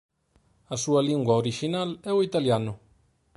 A 0.73 0.75
súa 0.83 1.01
lingua 1.09 1.39
orixinal 1.43 1.89
é 2.09 2.11
o 2.17 2.23
italiano. 2.29 2.73